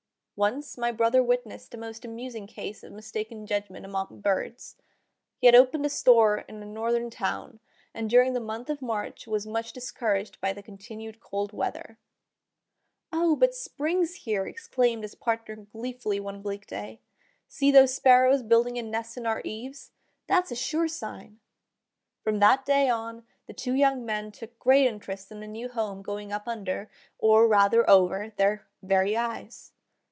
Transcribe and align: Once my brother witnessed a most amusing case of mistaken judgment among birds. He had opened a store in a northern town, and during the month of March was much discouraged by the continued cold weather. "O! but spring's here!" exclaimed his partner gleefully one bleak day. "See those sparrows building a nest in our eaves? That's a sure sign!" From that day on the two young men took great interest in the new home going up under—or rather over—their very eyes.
Once 0.37 0.75
my 0.75 0.91
brother 0.91 1.21
witnessed 1.21 1.71
a 1.71 1.77
most 1.77 2.03
amusing 2.03 2.47
case 2.47 2.81
of 2.81 2.91
mistaken 2.91 3.45
judgment 3.45 3.85
among 3.85 4.21
birds. 4.21 4.75
He 5.37 5.45
had 5.45 5.53
opened 5.53 5.85
a 5.85 5.89
store 5.89 6.39
in 6.49 6.63
a 6.63 6.65
northern 6.65 7.11
town, 7.11 7.59
and 7.93 8.09
during 8.09 8.33
the 8.33 8.39
month 8.39 8.67
of 8.67 8.81
March 8.81 9.27
was 9.27 9.45
much 9.45 9.71
discouraged 9.71 10.41
by 10.41 10.51
the 10.51 10.63
continued 10.63 11.19
cold 11.19 11.53
weather. 11.53 11.99
"O! 13.13 13.35
but 13.35 13.53
spring's 13.53 14.15
here!" 14.25 14.47
exclaimed 14.47 15.03
his 15.03 15.13
partner 15.13 15.57
gleefully 15.57 16.19
one 16.19 16.41
bleak 16.41 16.65
day. 16.65 17.01
"See 17.47 17.69
those 17.69 17.93
sparrows 17.93 18.41
building 18.41 18.79
a 18.79 18.81
nest 18.81 19.17
in 19.17 19.27
our 19.27 19.43
eaves? 19.45 19.91
That's 20.25 20.49
a 20.51 20.55
sure 20.55 20.87
sign!" 20.87 21.39
From 22.23 22.39
that 22.39 22.65
day 22.65 22.89
on 22.89 23.27
the 23.45 23.53
two 23.53 23.75
young 23.75 24.03
men 24.07 24.31
took 24.31 24.57
great 24.57 24.87
interest 24.87 25.31
in 25.31 25.39
the 25.39 25.45
new 25.47 25.69
home 25.69 26.01
going 26.01 26.31
up 26.31 26.47
under—or 26.47 27.47
rather 27.47 27.87
over—their 27.87 28.65
very 28.81 29.15
eyes. 29.15 29.71